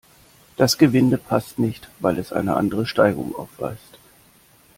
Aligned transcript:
Das 0.57 0.79
Gewinde 0.79 1.19
passt 1.19 1.59
nicht, 1.59 1.87
weil 1.99 2.17
es 2.17 2.33
eine 2.33 2.55
andere 2.55 2.87
Steigung 2.87 3.35
aufweist. 3.35 3.99